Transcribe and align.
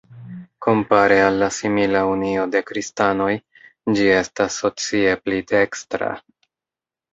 Kompare 0.67 1.17
al 1.25 1.37
la 1.43 1.49
simila 1.57 2.01
Unio 2.13 2.47
de 2.55 2.63
Kristanoj 2.71 3.29
ĝi 3.99 4.09
estas 4.17 4.59
socie 4.65 5.15
pli 5.25 5.41
dekstra. 5.55 6.13